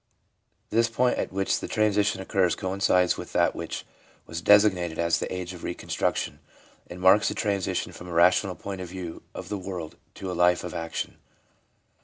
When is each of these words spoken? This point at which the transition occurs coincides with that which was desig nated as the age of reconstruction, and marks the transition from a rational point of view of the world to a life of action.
This 0.71 0.89
point 0.89 1.19
at 1.19 1.31
which 1.31 1.59
the 1.59 1.67
transition 1.67 2.21
occurs 2.21 2.55
coincides 2.55 3.17
with 3.17 3.33
that 3.33 3.55
which 3.55 3.85
was 4.25 4.41
desig 4.41 4.71
nated 4.71 4.97
as 4.97 5.19
the 5.19 5.31
age 5.31 5.53
of 5.53 5.63
reconstruction, 5.63 6.39
and 6.87 6.99
marks 6.99 7.27
the 7.29 7.35
transition 7.35 7.91
from 7.91 8.07
a 8.07 8.11
rational 8.11 8.55
point 8.55 8.81
of 8.81 8.89
view 8.89 9.21
of 9.35 9.49
the 9.49 9.59
world 9.59 9.97
to 10.15 10.31
a 10.31 10.33
life 10.33 10.63
of 10.63 10.73
action. 10.73 11.19